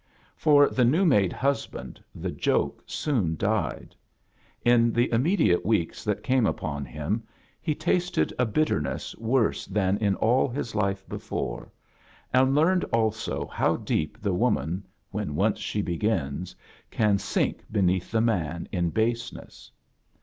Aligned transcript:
For 0.35 0.67
the 0.67 0.83
new 0.83 1.05
uiade 1.05 1.31
husband 1.31 2.03
the 2.15 2.31
joke 2.31 2.81
soon 2.87 3.37
died. 3.37 3.95
In 4.65 4.91
the 4.91 5.03
im 5.11 5.21
mediate 5.21 5.63
weeks 5.63 6.03
that 6.03 6.23
came 6.23 6.47
upon 6.47 6.85
him 6.85 7.21
he 7.61 7.75
tasted 7.75 8.33
a 8.39 8.47
bitterness 8.47 9.15
worse 9.17 9.67
than 9.67 9.97
in 9.99 10.15
all 10.15 10.47
his 10.49 10.73
life 10.73 11.07
before, 11.07 11.71
and 12.33 12.55
learned 12.55 12.83
also 12.85 13.45
how 13.45 13.77
d^p 13.77 14.17
the 14.19 14.33
woman, 14.33 14.87
when 15.11 15.35
once 15.35 15.59
she 15.59 15.83
begins, 15.83 16.55
can 16.89 17.19
sink 17.19 17.63
be 17.71 17.83
neath 17.83 18.09
the 18.09 18.21
man 18.21 18.67
in 18.71 18.89
baseness. 18.89 19.71